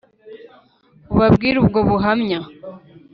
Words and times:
Ubabwire 1.13 1.57
ubwo 1.63 1.79
buhamya 1.89 2.39